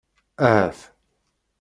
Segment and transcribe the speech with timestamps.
[0.47, 0.79] Ahat.